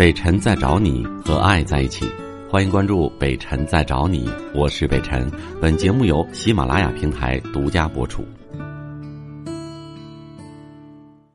[0.00, 2.06] 北辰在找你和爱在一起，
[2.48, 5.30] 欢迎关注北辰在找你，我是北辰。
[5.60, 8.24] 本节目由喜马拉雅平台独家播出。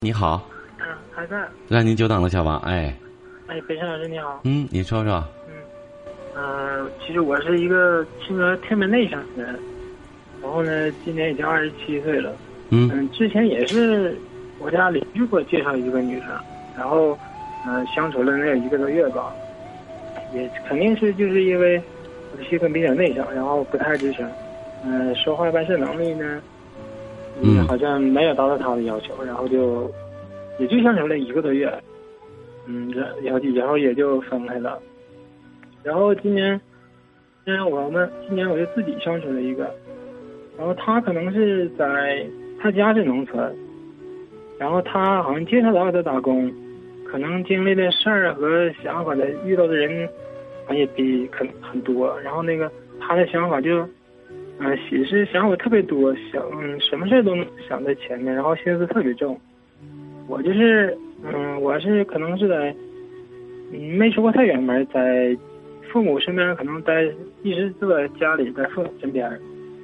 [0.00, 0.44] 你好，
[0.80, 1.48] 嗯，还在。
[1.68, 2.58] 让您久等了，小王。
[2.62, 2.92] 哎，
[3.46, 4.40] 哎，北辰老师你好。
[4.42, 5.24] 嗯，你说说。
[6.34, 9.56] 嗯，呃，其实我是一个性格特别内向的人，
[10.42, 12.34] 然后呢，今年已经二十七岁了。
[12.70, 14.18] 嗯嗯，之前也是
[14.58, 16.30] 我家邻居给我介绍一个女生，
[16.76, 17.18] 然后嗯、
[17.66, 19.34] 呃相处了能有一个多月吧，
[20.34, 21.80] 也肯定是就是因为
[22.32, 24.30] 我的性格比较内向，然后不太吱声，
[24.84, 26.40] 嗯、说话办事能力呢，
[27.42, 27.66] 嗯。
[27.66, 29.90] 好像没有达到他的要求，然后就
[30.58, 31.70] 也就相处了一个多月，
[32.66, 34.80] 嗯，然然后然后也就分开了，
[35.82, 36.58] 然后今年，
[37.44, 39.70] 今年我们今年我就自己相处了一个，
[40.56, 42.26] 然后他可能是在
[42.60, 43.54] 他家是农村，
[44.58, 46.50] 然后他好像经常在外头打工，
[47.10, 50.06] 可能经历的事儿和想法的遇到的人，
[50.66, 52.18] 好像也比很很多。
[52.20, 53.88] 然后那个他的想法就，
[54.58, 59.40] 嗯、也是想法特别多，想嗯什么事儿都能想在前面，然后心思特别重。
[60.28, 62.74] 我就是嗯，我是可能是在
[63.72, 65.36] 嗯没出过太远门，在
[65.90, 67.04] 父母身边可能待
[67.42, 69.26] 一直都在家里，在父母身边，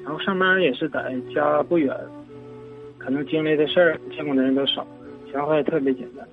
[0.05, 1.97] 然后上班也是在家不远。
[2.99, 4.87] 可能经历的事儿、见过的人都少，
[5.33, 6.27] 想法也特别简单。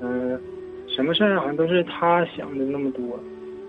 [0.00, 0.40] 嗯、
[0.88, 3.18] 什么事儿好像都是他想的那么多，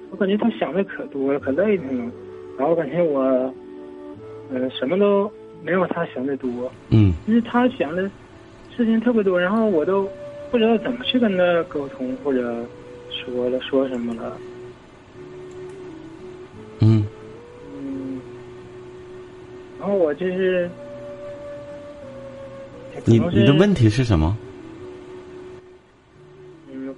[0.09, 2.11] 我感觉他想的可多了，可累挺了。
[2.57, 3.21] 然后感觉我，
[4.51, 5.31] 嗯、什么都
[5.63, 6.71] 没有他想的多。
[6.89, 8.03] 嗯因为他想的
[8.75, 10.07] 事情特别多，然后我都
[10.51, 12.65] 不知道怎么去跟他沟通，或者
[13.09, 14.37] 说了说什么了。
[16.79, 17.05] 嗯
[17.75, 18.21] 嗯，
[19.79, 20.69] 然后我就是，
[23.05, 24.35] 你你的问题是什么？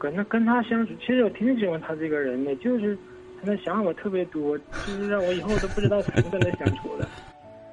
[0.04, 2.98] 嗯，跟他跟他相处，其实我挺喜欢他这个人的，就是
[3.42, 7.08] 他的想法特别多，就是让我以后都不知道怎么跟他相处了，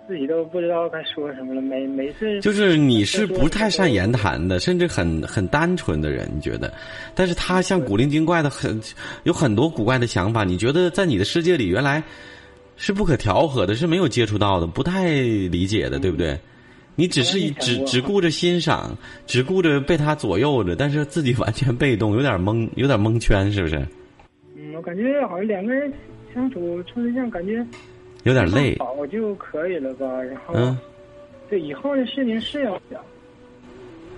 [0.07, 1.61] 自己都不知道该说什么了。
[1.61, 6.73] 每每次就是你是不太善言谈的，甚至很很单纯的人，你觉得？
[7.15, 8.81] 但是他像古灵精怪的，很
[9.25, 10.45] 有很多古怪的想法。
[10.45, 12.03] 你觉得在你的世界里，原来
[12.77, 16.39] 是不可调和的，是没有接触到的，不太理解的，对不对？
[16.97, 18.97] 你只是只只顾着欣赏，
[19.27, 23.77] 只顾着被他左右着，但是自己 完全被动，有点蒙，有点蒙圈，是不是？
[24.57, 25.91] 嗯，我感觉好像两个人
[26.35, 27.65] 相处处对象，感觉
[28.25, 28.77] 有点累。
[28.79, 30.07] 好就可以了吧。
[30.23, 30.79] 然后，嗯
[31.49, 33.01] 对以后的事情是要想。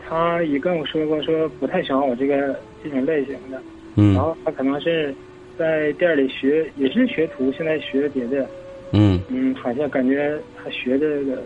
[0.07, 3.63] 他也跟我说过，说不太喜欢我这个这种类型的。
[3.95, 5.15] 嗯然后他可能是
[5.57, 8.47] 在店里学，也是学徒，现在学别的。
[8.93, 11.43] 嗯嗯，好像感觉他学这个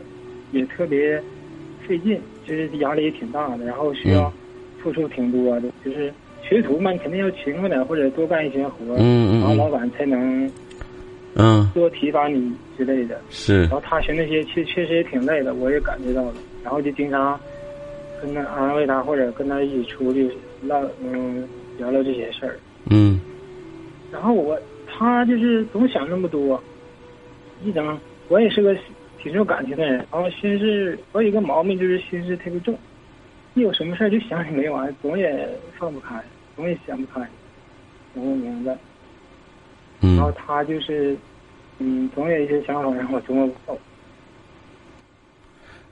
[0.59, 1.21] 也特别
[1.87, 4.33] 费劲，就是压力也挺大的，然后需要
[4.83, 5.69] 付出挺多的。
[5.85, 6.13] 就是
[6.43, 10.51] 学徒嘛，你肯定要勤快点，或者多干一些活，嗯嗯然后老板才能
[11.35, 13.21] 嗯，多提拔你之类的。
[13.31, 16.35] 是然后他学那些确确实也挺累的，我也感觉到了。
[16.65, 17.39] 然后就经常
[18.23, 20.31] 跟他安慰他，或者跟他一起出去
[20.63, 21.47] 唠，嗯，
[21.79, 22.59] 聊聊这些事儿。
[22.91, 23.21] 嗯
[24.13, 26.63] 然后我他就是总想那么多，
[27.65, 28.75] 一整我也是个
[29.23, 32.79] 挺重感情的人，然后心事我有一个毛病就是心事特别重，
[33.55, 36.23] 一有什么事儿就想起没完，总也放不开，
[36.55, 37.27] 总也想不开，
[38.15, 38.77] 我不明白。
[40.01, 41.17] 然后嗯，他就是，
[41.79, 43.79] 嗯，总有一些想法让我琢磨不透。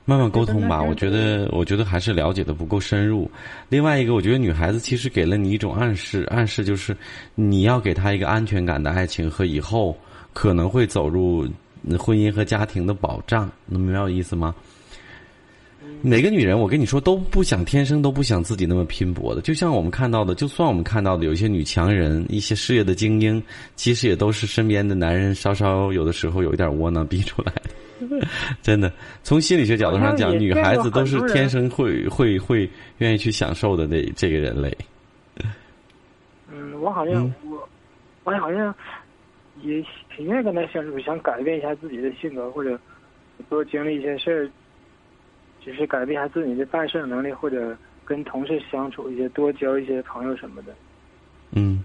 [0.07, 0.79] 慢慢沟通吧。
[0.83, 3.29] 我觉得，我觉得还是了解的不够深入。
[3.67, 6.95] 另外一个，我觉得女孩子其实给了你一种暗示，暗示就是
[7.33, 9.97] 你要给她一个安全感的爱情和以后
[10.31, 11.47] 可能会走入
[11.97, 13.49] 婚姻和家庭的保障。
[13.65, 14.55] 能明白我意思吗？
[16.01, 19.41] 每个女人，我跟你说，都不想天生都不想自己那么拼搏的。
[19.41, 23.41] 就像我们看到的，就算我们看到的有一些女强人、一些事业的精英，
[23.75, 27.69] 其实也都是身边的男人稍稍有的时候有一点窝囊逼出来的。
[28.61, 28.91] 真的，
[29.23, 34.75] 从心理学角度上讲，女孩子都是天生会会会愿意去享受的那这个人类。
[36.51, 37.69] 嗯，我好像、我，
[38.23, 38.73] 我好像
[39.61, 39.83] 也
[40.15, 42.79] 挺愿意跟他相处，想改变一下自己的性格，或者
[43.49, 44.49] 多经历一些事儿，
[45.65, 50.73] 就是改变一下自己的办事能力，或者跟同事相处一些，多交一些朋友什么的。
[51.51, 51.83] 嗯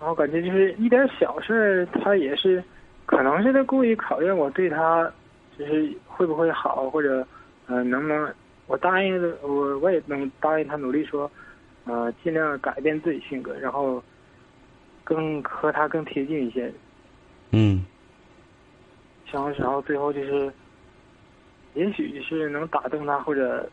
[0.00, 2.62] 然后感觉就是一点小事儿，他也是，
[3.06, 5.08] 可能是他故意考验我对他，
[5.56, 7.24] 就是会不会好，或者，
[7.68, 8.34] 呃，能不能
[8.66, 11.30] 我答应的，我我也能答应他努力说，
[11.84, 14.02] 呃，尽量改变自己性格，然后
[15.04, 16.72] 更和他更贴近一些。
[17.50, 17.84] 嗯
[19.30, 20.52] 然后，然后最后就是，
[21.74, 23.66] 也许是能打动他，或者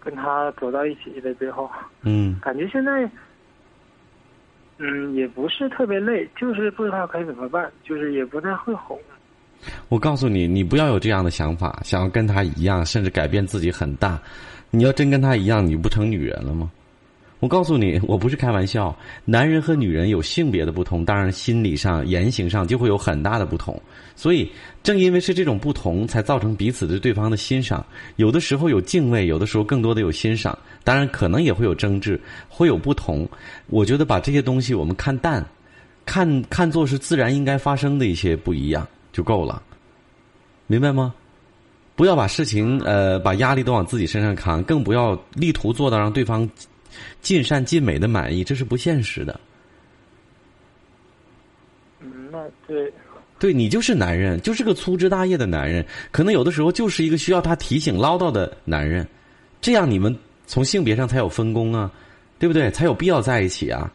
[0.00, 1.70] 跟他走到一起的最后，
[2.02, 3.10] 嗯感觉现在，
[4.78, 8.98] 嗯，也不是特别累，就是不知道该怎么办，就是也不太会哄。
[9.88, 14.18] 我告诉你，你不要有这样的想法，想要跟他一样，甚至改变自己很大。
[14.70, 16.70] 你要真跟他一样，你不成女人了吗？
[17.38, 18.96] 我告诉你，我不是开玩笑。
[19.24, 23.80] 男人和女人有性别的不同，当然心理上、言行上就会有很大的不同。
[24.14, 24.50] 所以，
[24.82, 27.84] 正因为是这种不同，才造成彼此对对方的欣赏。
[28.16, 30.58] 有的时候有敬畏，有的时候更多的有欣赏。
[30.82, 32.18] 当然，可能也会有争执，
[32.48, 33.28] 会有不同。
[33.66, 35.44] 我觉得把这些东西我们看淡，
[36.06, 39.62] 看看作是自然应该发生的一些不一样就够了，
[40.66, 41.12] 明白吗？
[41.94, 46.48] 不要把事情呃把压力都往自己身上扛，更不要力图做到让对方
[47.20, 49.40] 尽善尽美的满意，这是不现实的。
[52.00, 52.92] 嗯，那对，
[53.38, 59.06] 对你就是男人，就是个粗枝大叶的男人，可能有的时候就是一个需要他提醒唠叨的男人，
[59.60, 60.16] 这样你们
[60.46, 61.90] 从性别上才有分工啊，
[62.38, 62.70] 对不对？
[62.70, 63.92] 才有必要在一起啊。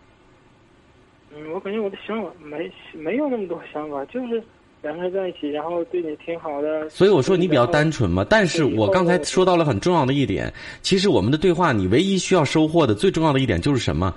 [1.33, 4.43] 嗯，我感觉我的想法没没有那么多想法，就是
[4.81, 6.89] 两个人在一起，然后对你挺好的。
[6.89, 10.51] 所以我说你比较单纯嘛，但是我刚才说到了很重要的一点，
[10.81, 14.13] 其实我们的对话，你唯一需要收获的最重要的一点就是什么？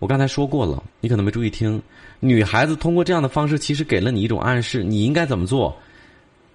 [0.00, 1.80] 我刚才说过了，你可能没注意听。
[2.20, 5.76] 女孩子通过这样的方式，其实给了你一种暗示，你应该怎么做？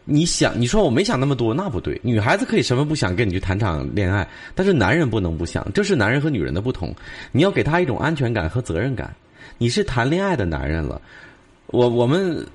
[0.06, 1.98] 你想，你说我没想那么多，那不对。
[2.04, 6.94] 女孩子可以什么不想跟你去谈场恋爱，但是男人不能不想，这是男人和女人的不同。
[7.31, 9.16] 你要给他一种安全感和责任感。
[9.57, 11.01] 你是谈恋爱的男人了，
[11.68, 12.45] 我我们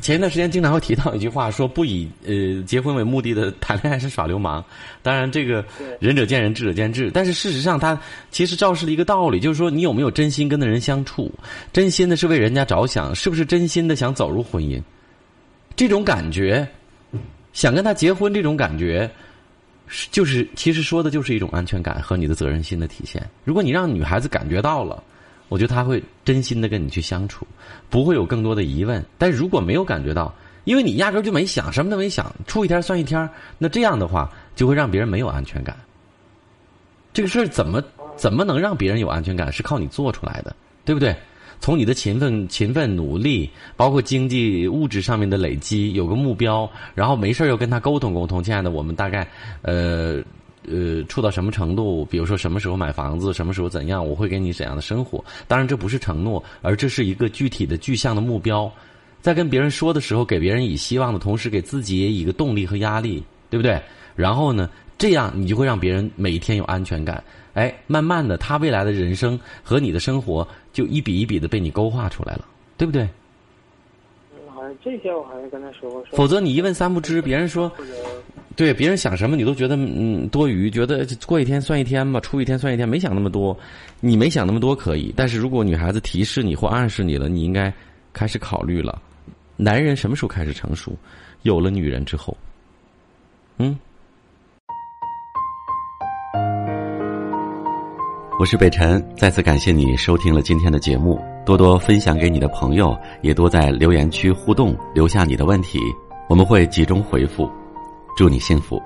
[0.00, 4.64] 前一段时间经常会提到一句话，说不以呃结婚为目的的谈恋爱是耍流氓。
[5.02, 5.64] 当然，这个
[6.00, 7.10] 仁者见仁，智者见智。
[7.12, 7.98] 但是事实上，它
[8.30, 11.32] 其实昭示了一个道理，就是说你有没有真心跟那人相处，
[11.72, 14.82] 真心的是为人家着想，是不是真心的想走入婚姻？
[15.76, 16.66] 这种感觉，
[17.52, 19.10] 想跟他结婚，这种感觉，
[19.86, 23.22] 是就是其实说的就是一种安全感和你的责任心的体现。
[23.44, 25.02] 如果你让女孩子感觉到了。
[25.54, 27.46] 我觉得他会真心的跟你去相处，
[27.88, 29.00] 不会有更多的疑问。
[29.16, 30.34] 但如果没有感觉到，
[30.64, 35.76] 因为你压根就没想，什么都没想，处一天算一天，那这样的话就会让别人没有安全感。
[37.12, 37.80] 这个事儿怎么
[38.16, 39.52] 怎么能让别人有安全感？
[39.52, 41.14] 是靠你做出来的，对不对？
[41.60, 48.42] 从你的勤奋、勤奋努力，包括经济物质上面的累积，有个目标，然后没事儿又跟他沟通沟通。
[48.42, 49.24] 亲爱的，我们大概
[49.62, 50.20] 呃。
[50.68, 52.04] 呃，处到什么程度？
[52.06, 55.24] 比如说什么时候买房子，什么时候怎样，我会给你怎样的生活？
[55.46, 58.70] 当然，这不是承诺，而这是一个具体的具象的目标。
[59.20, 63.80] 在跟别人说的时候，给别人以希望的同时，给自己也以一个动力和压力，对不对？
[64.14, 64.68] 然后呢，
[64.98, 67.22] 这样你就会让别人每一天有安全感。
[67.54, 72.44] 哎，慢慢的，他未来的人生和你的生活就一笔一笔的被你勾画出来了，
[72.76, 73.08] 对不对？
[74.34, 76.04] 嗯，好像这些我好像跟他说过。
[76.12, 77.70] 否则你一问三不知，别人说。
[78.56, 83.56] 对别人想什么，你都觉得嗯多余，觉得过一天算一天吧，出一天算一天，没想那么多。
[84.00, 87.72] 你没想那么多可以，但是如果女孩子提示你或暗示你了，你应该
[88.12, 89.00] 开始考虑了。
[89.56, 90.96] 男人什么时候开始成熟？
[91.42, 92.36] 有了女人之后。
[93.58, 93.78] 嗯。
[98.38, 105.78] 我是北辰，再次感谢你收听了今天的节目，多多分享给你的朋友，也多在留言区互动，留下你的问题，
[106.28, 107.48] 我们会集中回复。
[108.16, 108.80] 祝你幸福。